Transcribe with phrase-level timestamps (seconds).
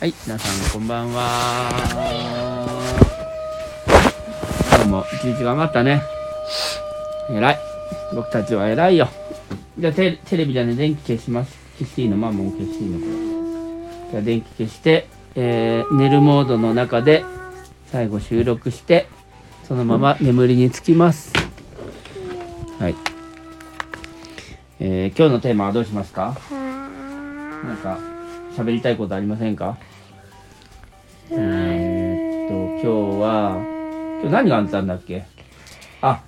[0.00, 1.68] はい、皆さんこんばんは。
[4.74, 6.00] 今日も一日頑張ったね。
[7.28, 7.58] 偉い。
[8.14, 9.10] 僕たちは偉いよ。
[9.78, 11.54] じゃあテテレビじゃね、電気消します。
[11.78, 12.16] 消していいの？
[12.16, 12.98] マンモン消していいの？
[14.10, 17.22] じゃあ電気消して、えー、寝るモードの中で
[17.88, 19.06] 最後収録して、
[19.64, 21.30] そのまま眠りにつきます。
[22.78, 22.94] はい。
[24.78, 26.38] えー、今日のテーマはどうしますか？
[26.50, 27.98] なんか
[28.56, 29.76] 喋りたいことありませんか？
[31.32, 33.56] えー、っと今日は
[34.20, 35.24] 今日何があったんだっけ？
[36.02, 36.24] あ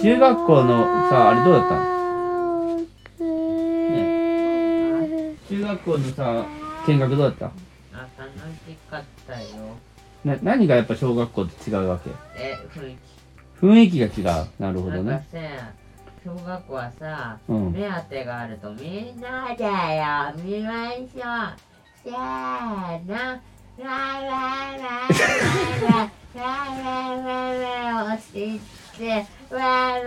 [0.00, 2.76] 中学校のさあれどうだったの？
[3.90, 5.34] ね。
[5.48, 6.46] 中学校のさ
[6.88, 7.46] 見学どうだった？
[7.46, 7.50] あ、
[8.18, 8.30] 楽
[8.66, 9.46] しかったよ。
[10.24, 12.10] な何がやっぱ小学校と違うわけ？
[12.36, 12.96] え、雰囲
[13.60, 14.46] 雰囲気が違う。
[14.58, 14.84] なる気。
[14.84, 15.26] ほどね。
[15.30, 15.38] さ、
[16.24, 17.72] 小学校はさ、うん。
[17.72, 19.70] 目当てがあるとみんなでよ、
[20.42, 21.56] 見ましょう。
[22.02, 22.14] せー
[23.06, 23.40] の。
[23.78, 23.82] を
[28.32, 28.60] 知っ
[28.96, 30.00] てわわ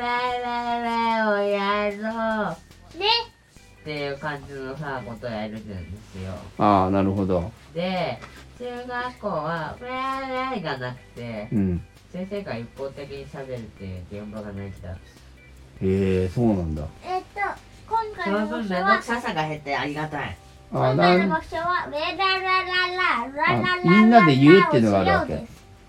[1.26, 2.58] わをやろ
[2.96, 3.06] うね。
[3.82, 5.76] っていう感じのさことやるんで
[6.12, 6.34] すよ。
[6.58, 7.52] ああなるほど。
[7.74, 8.20] で
[8.58, 11.48] 中学校はわわがなくて、
[12.12, 14.90] 先生が一方的にしゃべるっていう現場がないんだ。
[14.90, 14.98] へ
[15.82, 16.88] えそうなんだ。
[17.04, 17.40] えっと
[17.88, 20.36] 今回のその分面倒くささが減ってありがたい。
[20.72, 25.34] あ今回のな場所はウェラララララララあみんなで言うっていうのがあるわけ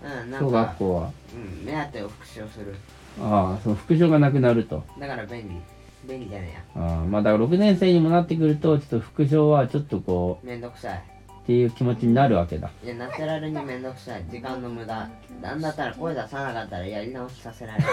[0.03, 2.75] うん、なん小か学、校はうん、目当てを復唱する。
[3.21, 5.61] ああその副賞がなくなるとだから便利。
[6.09, 6.83] 便利じゃねえや。
[6.83, 10.97] ああまあだから6年生にもなってくるとちょっと副賞はちょっとこめんどくさい。
[10.97, 14.23] うっていう気持ちになるわけだいや、ナチュラルにめんどくさい。
[14.31, 15.09] 時間の無駄。
[15.41, 17.87] なんだったら声出さなかったらやり直しさせられる。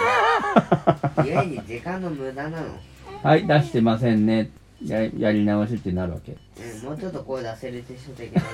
[1.25, 2.65] ゆえに時間の無駄なの。
[3.23, 4.49] はい出してませんね
[4.85, 8.49] ややり直しってなるわけうん、もうちょっと声出せるでしょ的な感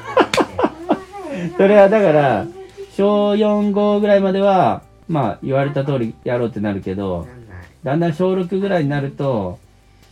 [1.32, 1.58] じで。
[1.58, 2.48] それはだから
[2.96, 7.68] 小45ぐらいまではまあ言われた通りやろうってなるけどなんない。
[7.84, 9.60] だんだん小6ぐらいになると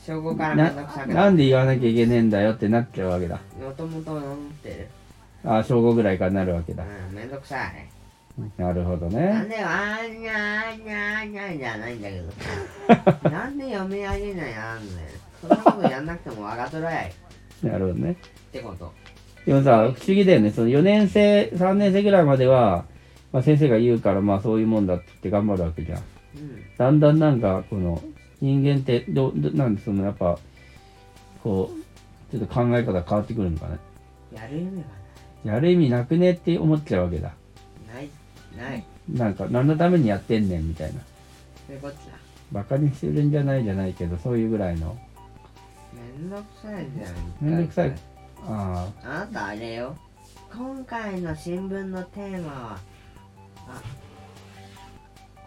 [0.05, 1.13] 小5からめなんどくさくなる。
[1.13, 4.87] なんで言わなきゃいけねえんだよってなっちゃうわけだもともと思ってる。
[5.45, 7.93] ああ小5ぐらいからなるわけだうん、めんどくさい。
[8.57, 17.09] なるほどねなんであんにゃーにゃーにゃーじゃないんだけどさ なんで読み上げないあんねんそんなことやんなくてもわがとらい。
[17.09, 17.13] っ
[17.67, 18.15] なるほどね。
[18.51, 18.91] てこと。
[19.45, 20.51] でもさ不思議だよね。
[20.51, 22.85] その4年生3年生ぐらいまでは、
[23.31, 25.99] まあ、先生が言うからまあそういうもんだって言って頑張るわけじゃん。
[25.99, 26.63] うん。
[26.77, 28.01] だんだんなんかこの
[28.41, 30.37] 人間ってどどなんでそのやっぱ
[31.43, 31.71] こ
[32.31, 33.77] うちょっと考え方変わってくるのかね。
[34.33, 34.83] やる意味
[35.45, 37.33] がやる意味なくねって思っちゃうわけだ。
[37.93, 38.09] ない
[38.57, 38.71] ない。
[38.71, 41.01] ないなんか何のためにやってんねんみたいな。
[41.67, 42.01] そういうことだ。
[42.51, 44.95] バカにしてるんじゃないじゃないけどそういうぐらいの。
[44.95, 45.12] め
[46.13, 47.95] んどくさいじゃんめんどくさい。
[48.45, 49.07] ああ。
[49.07, 49.95] なたあれよ。
[50.55, 52.77] 今回の新聞のテーマは
[53.67, 53.81] あ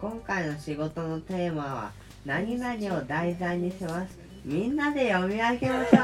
[0.01, 1.91] 今回の仕事のテーマは
[2.25, 4.19] 何々を題材にします。
[4.43, 5.99] みんなで読み上げましょ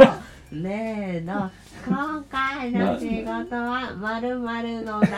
[0.52, 0.56] う。
[0.56, 1.52] ねえの
[1.86, 5.10] 今回の仕事は〇〇の題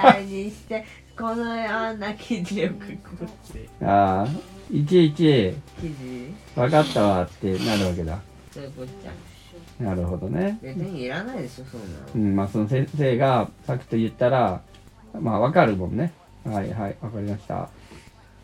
[0.00, 0.84] 材にして
[1.18, 4.28] このような記事を書くああ。
[4.70, 5.54] いちいち。
[5.80, 6.34] 記事？
[6.54, 8.18] 分かったわってなるわけだ
[8.54, 9.84] そういうことじゃん。
[9.84, 10.58] なるほどね。
[10.62, 14.62] 別にいらないでしょそんなうのんまあその先生がさっきと言ったら
[15.20, 16.12] まあ分かるもんね。
[16.44, 17.68] はいはい分かりました。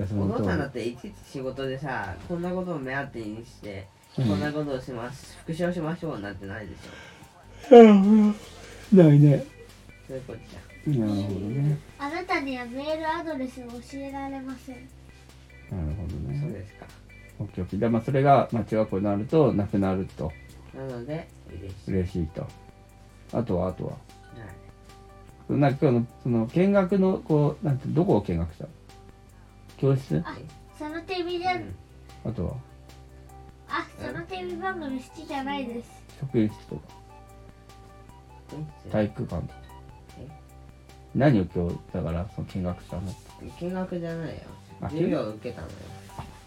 [0.01, 3.87] お父さんだっていちいち仕事でさこんなことを目当てにして、
[4.19, 4.29] うん。
[4.29, 6.79] こんなことをします復唱しましょうなんてないでし
[7.71, 9.37] りないね。
[9.37, 9.61] ょ
[10.09, 10.91] そういうことじゃ。
[10.91, 11.79] んなるほどね。
[11.99, 14.77] あなたにはメールアドレスを教えられません。
[15.71, 16.41] なるほどね。
[16.43, 16.87] そうですか
[17.41, 20.31] オッケーオッケーでまあそれが、まあ、中学校になるとなくなると。
[20.75, 21.91] なので嬉しい。
[21.93, 22.47] 嬉しいと。
[23.33, 23.93] あとはあとは。
[23.93, 23.97] は
[25.57, 25.59] い。
[25.59, 28.65] なんか今日のその見学のこうなんてどこを見学した？
[28.65, 28.71] の
[29.79, 30.23] 教室？
[30.25, 30.37] あ
[30.79, 32.31] そのテレビで、うん。
[32.31, 32.55] あとは？
[33.69, 35.91] あそのテレビ番組好きじゃないです。
[36.21, 36.83] 職員室とか。
[38.87, 39.55] え体育館とか。
[40.19, 40.29] え？
[41.15, 43.03] 何を今日だからその見学したの？
[43.61, 44.35] 見学じゃないよ。
[44.83, 45.73] あ授業を受けたのよ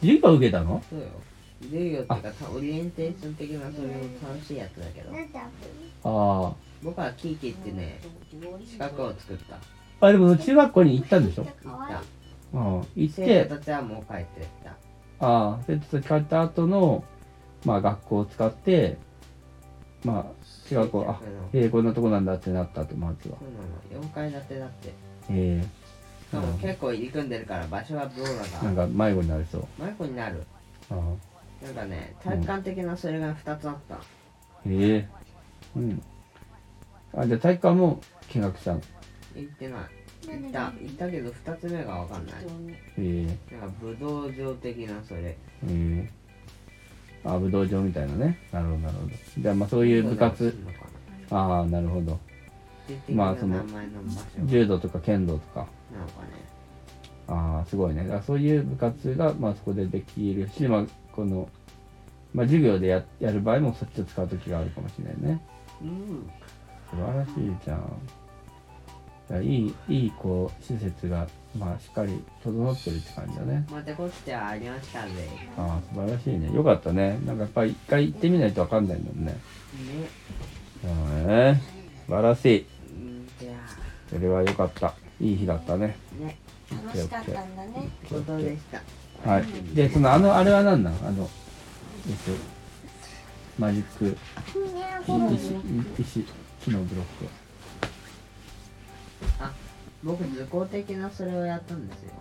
[0.03, 0.83] 授業受けたの？
[0.89, 1.05] そうよ
[1.61, 5.11] 授業っていうかたオリエンテーション的なそういう楽しいやつだけど。
[5.11, 5.47] なんてアプ
[6.03, 6.53] あ。
[6.83, 7.99] 僕はキーキってね
[8.65, 9.55] 資格を作った。
[9.55, 9.59] あ
[10.01, 11.43] あでも中学校に行ったんでしょ？
[11.43, 12.01] リかわいいあ
[12.53, 12.59] あ
[12.95, 14.71] 行っ生て徒たちはもう帰ってった。
[14.71, 14.75] あ
[15.21, 17.03] あ生徒たち帰った後の
[17.65, 18.97] まあ学校を使って
[20.03, 20.25] まあ
[20.67, 23.37] 中学校あそうええこんなとこなんだってなったとまずは。
[23.93, 24.03] なの。
[24.05, 24.93] 4階建てだって。
[25.29, 25.67] えし
[26.33, 29.67] かも結構入り組んでるから場所はどうだえかなんか迷子になりそう。
[29.83, 30.43] 迷子になる。
[30.89, 33.97] ああなんかね体育館的なそれが2つあった、
[34.67, 35.07] ええ。
[35.75, 36.01] うん。
[37.15, 38.81] あじゃあ体育館も見学したの？
[39.35, 39.79] 行ってない。
[40.27, 40.59] 行何った。
[40.65, 42.35] 行ったけど2つ目が分かんない。
[42.97, 43.55] ええ。
[43.55, 45.21] なんか武道場的なそれ。
[45.25, 45.37] え
[45.67, 46.09] え。
[47.25, 48.37] あ武道場みたいなね。
[48.51, 49.11] なるほどなるほど。
[49.39, 50.53] じゃあまあそういう部活。
[51.29, 52.19] ああなるほど
[53.09, 53.63] ままああその
[54.45, 55.61] 柔道とか剣道とか。
[55.61, 55.67] ね。
[57.27, 58.03] ああすごいね。
[58.03, 61.47] だからそういう部活がまあそこでできるしまあこの
[62.33, 65.41] まあ授業でややる場合もそっちを使う時があるかもしれないね。
[65.81, 66.29] うん。
[66.89, 67.33] 素晴らしい
[67.63, 67.79] じゃん。
[69.29, 71.25] いやいいいいこう施設が
[71.57, 73.65] まあしっかり整ってるって感じだね。
[73.71, 75.13] またこっちはありましたぜ。
[75.13, 76.53] ねああ素晴らしいね。
[76.53, 77.17] よかったね。
[77.25, 79.37] なんかやっぱり一回行ってみないとわかんないもんね。
[80.83, 81.55] へえ
[82.05, 82.65] 素晴らしい
[84.13, 84.93] それはよかった。
[85.19, 85.95] いい日だったね。
[86.21, 86.37] あね。
[86.85, 87.89] 楽しかったんだね。
[88.09, 89.29] ことでした。
[89.29, 89.43] はい。
[89.73, 90.93] でそのあのあれは何なん？
[90.93, 91.29] あの
[92.07, 92.31] えっと
[93.57, 94.17] マジック。
[95.99, 96.25] 石石
[96.63, 97.25] 木のブロック。
[100.03, 102.11] 僕図工的なそれをやったんですよ。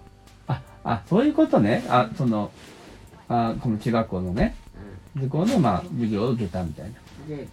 [0.47, 1.85] ああそういうことね。
[1.89, 2.51] あその
[3.29, 4.55] あこの中学校のね。
[5.17, 6.93] 図工のまあ授業を受けたみたいな。
[7.29, 7.49] うんで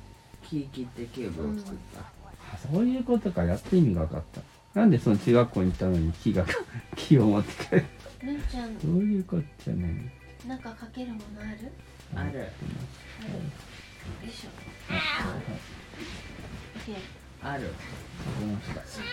[0.48, 2.00] 木切ってキューブを作った。
[2.02, 2.04] あ
[2.58, 3.44] そういうことか。
[3.44, 4.80] やって意味が分かった。
[4.80, 6.46] なんでその中学校に行ったのに木が
[6.96, 7.86] 木を持って帰る
[8.34, 8.78] るんちゃん。
[8.80, 10.14] どういうこっちゃね。
[10.48, 11.72] なんかかけるものある？
[12.16, 12.40] ある。
[12.40, 12.46] よ
[14.28, 14.50] いしょ。
[14.90, 14.94] オ
[16.80, 16.96] ッケー
[17.42, 17.64] ある。
[17.66, 17.76] わか
[18.42, 18.82] りました。
[18.86, 19.04] そっ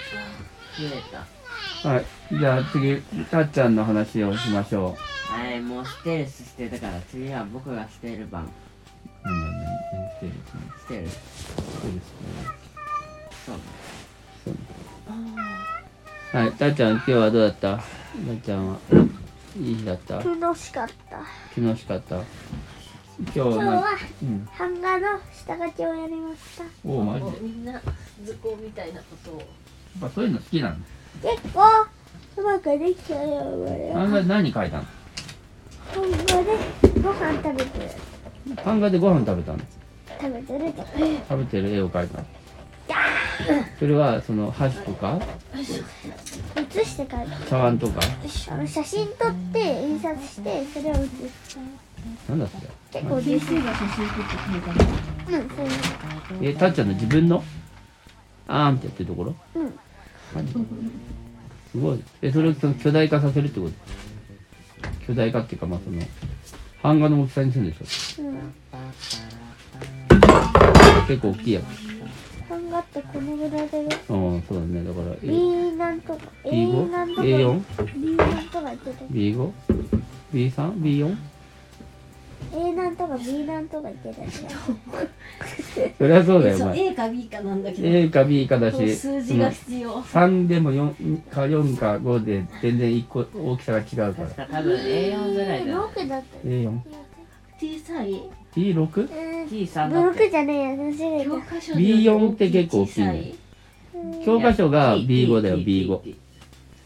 [0.77, 1.89] 切れた。
[1.89, 2.05] はい。
[2.39, 3.01] じゃあ次
[3.31, 4.97] たっちゃんの話をしましょ
[5.29, 8.49] はいもうステルスしてたから次は僕がステル番う
[9.25, 10.33] 何何何何してる
[10.79, 11.09] ステル。
[11.09, 12.01] スしてる
[16.33, 17.77] はいたっちゃん今日はどうだった？
[17.77, 17.83] たっ
[18.43, 18.79] ちゃんは。
[19.61, 20.17] いい日だった？
[20.17, 21.19] 楽しかった。
[21.61, 22.17] 楽しかった？
[22.17, 22.25] 今
[23.31, 23.85] 日今日なは
[24.23, 24.49] うん。
[24.59, 26.65] 版画の下書きをやりました。
[26.85, 27.21] おおマジ？
[27.21, 27.81] でやみんな
[28.25, 29.39] 図工みたいなことを。
[29.39, 29.41] っ
[30.01, 30.77] ぱそういうの好きなの？
[31.23, 31.61] 結構
[32.39, 33.21] うまくできたよ
[33.63, 34.85] 俺漫画で何書いたの？
[35.95, 36.59] 版画で
[37.01, 37.91] ご飯食べてる。
[38.57, 39.59] 漫画でご飯食べたの？
[40.21, 40.65] 食べてる。
[40.67, 40.83] って
[41.29, 41.75] 食べてる？
[41.77, 42.27] 絵を描いたの？
[43.79, 45.19] それはその箸とか？
[45.55, 48.01] 写して書いた茶碗とか？
[48.51, 51.09] あの写真撮って印刷してそれを写
[51.49, 51.59] す。
[52.29, 52.69] なんだそれ？
[53.01, 54.33] 結構自信が写真撮って
[55.27, 57.43] 書いたうんそういうえたっちゃんの自分の？
[58.49, 59.35] あーんってやってるところ？
[59.55, 59.75] うん。
[61.73, 62.03] すごい。
[62.23, 63.73] えそれをその巨大化させるってこと？
[65.07, 66.01] 巨大化っていうかまあその
[66.83, 68.37] 版画の大きさにするんでしうん。
[68.37, 68.39] ょ
[71.09, 71.96] 結構大きいやつ
[72.77, 73.85] 版画ってこのぐらいだよ。
[74.09, 74.85] うんそうだね。
[74.85, 77.63] だから B なんとか A なんとか B5A4B5B3B4
[77.97, 79.05] B なんとか言ってた。
[80.69, 81.17] B4
[82.53, 84.29] A なんとか B なんとか言ってたよ。
[85.99, 86.81] そりゃそうだよおそう前。
[86.87, 87.89] A か B かなんだけど。
[87.89, 90.03] A か B かだそうし数字が必要。
[90.03, 94.29] 3でも4か4か5で全然1個大きさが違うから。
[94.29, 95.91] 確か多分 A4 ぐらいだよ。
[95.95, 97.06] 6だったよ A4
[97.59, 98.13] 小さい
[98.55, 98.77] ？B6?
[98.81, 99.49] うん。
[99.49, 103.35] T3 だっ6てじゃねえや間違え教た科書によ B4 って結構大きいね。
[104.25, 106.17] 教科書が B5 だよ T- B5 T-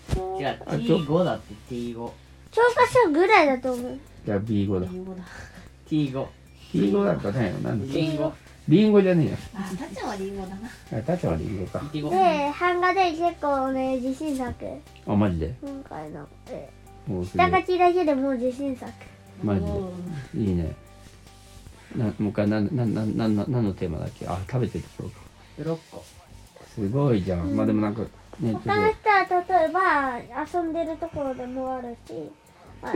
[0.09, 2.13] T- 違うあちょ T5 だって T5 教
[2.75, 3.99] 科書ぐらいだと思う。
[4.27, 4.87] じゃあ B5 だ。
[4.87, 5.25] B5 だ。
[5.89, 6.27] T5
[6.73, 7.95] B5 だったねなんだ。
[7.95, 8.33] リンゴ
[8.69, 9.37] リンゴじゃねえよ。
[9.55, 10.69] あたっちゃんはリンゴだな。
[10.99, 11.79] あタチはリンゴか。
[11.79, 14.55] T5 で版画で結構ね自信作
[15.07, 16.69] あマジで今回のえ
[17.09, 18.93] もうすげえ下書きだけでもう自信作
[19.43, 19.61] マジ
[20.35, 20.41] で。
[20.43, 20.75] いいね。
[21.97, 24.27] なもう一回なんなんなんなんなん何のテーマだっけ？
[24.29, 25.11] あ食べてるとこ
[25.59, 26.05] ろか6個
[26.75, 28.03] すごいじゃん、まあでもなんか
[28.39, 30.19] ね他の人は例えば
[30.61, 32.13] 遊んでるところでもあるし、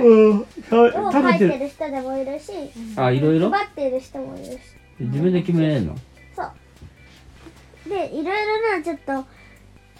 [0.01, 0.47] うん。
[0.63, 1.65] 食描いてべてる。
[1.65, 2.53] る人でもいるし
[2.97, 3.51] あいろいろ？
[3.51, 4.59] 配ってる人もいるし。
[5.01, 5.97] 自分で決めれるの？
[6.37, 7.89] そう。
[7.89, 9.25] でいろいろなちょっと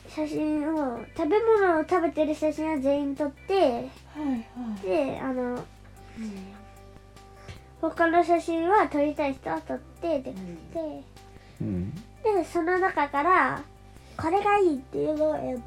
[0.09, 3.85] 写真を食べ物を食べてる写真は全員撮ってはいは
[4.85, 4.87] い。
[4.87, 5.65] であの、
[7.81, 10.35] 他の写真は撮りたい人は撮ってでで
[11.61, 11.95] うん。
[11.95, 12.01] で
[12.51, 13.63] その中から
[14.17, 15.61] これがいいっていうのを選ぶ。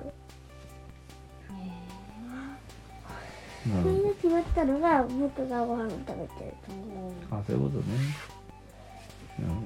[3.67, 6.27] なるほそれで決まったのが僕がご飯を食べてる
[7.29, 7.83] どあそういうことね。
[9.39, 9.61] なるほ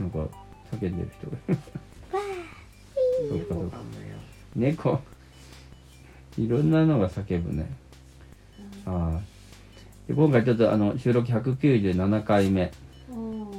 [0.00, 0.04] ど。
[0.04, 0.36] なんか
[0.72, 1.36] 叫んでる人が。
[3.28, 3.76] そっかそっか。
[4.56, 5.00] 猫。
[6.38, 7.70] いろんなのが叫ぶね
[8.90, 9.20] ああ
[10.08, 12.70] で今回ちょっとあの収録197回目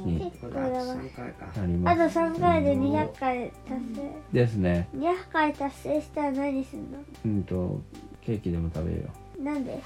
[0.04, 1.52] に結構これあとやばい3回か。
[1.54, 2.14] あなります。
[2.14, 4.12] と3回で200回達成。
[4.32, 4.88] ですね。
[4.96, 6.98] 200回達成したら何すんの？
[7.24, 7.80] うんと
[8.20, 9.08] ケーキでも食べよ
[9.40, 9.80] なんで？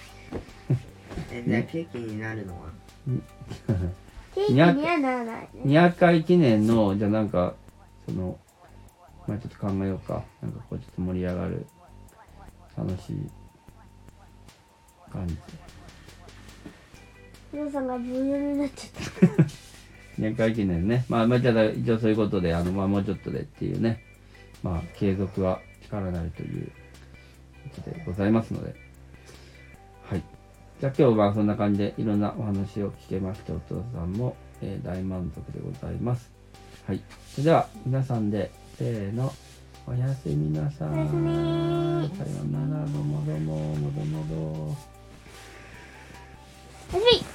[1.32, 2.68] えじゃあケーキになるのは？
[4.34, 5.48] ケーキにはならないね。
[5.64, 7.54] う200回記念のじゃあなんか
[8.08, 8.38] その
[9.28, 10.24] まあちょっと考えようか。
[10.42, 11.66] なんかこうちょっと盛り上がる。
[12.76, 13.16] 楽しい
[15.16, 15.36] 感じ。
[17.52, 19.44] 皆さんがブーヨになっちゃった。
[20.18, 21.06] 年 会記念ね。
[21.08, 24.02] まあまあじゃあ一応そういうことであのまあもうちょっとでっていうね。
[24.62, 26.70] まあ継続は力なりという
[27.74, 28.74] ことでございますので。
[30.04, 30.22] はい。
[30.80, 36.30] じゃあ今日はそんな感じでいろんなお話を聞けましてお父さんも、えー大満足でございます。
[36.86, 37.00] はい。
[37.30, 39.32] それでは皆さんでせーの。
[39.88, 40.88] おやすみなさい。
[40.88, 42.84] おやすみさようなら。
[42.86, 43.56] どうもどうも。
[43.94, 44.95] どうもど
[46.92, 47.25] うもおやすみ